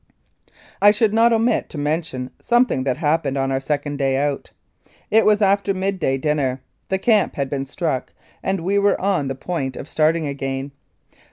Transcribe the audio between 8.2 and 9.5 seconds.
and we were on the